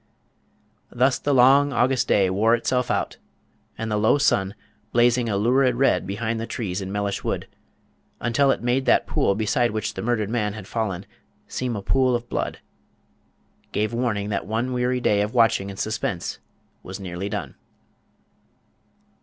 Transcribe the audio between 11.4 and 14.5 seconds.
seem a pool of blood gave warning that